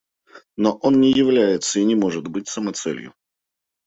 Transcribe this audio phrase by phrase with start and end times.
[0.57, 3.13] Но он не является и не может быть самоцелью.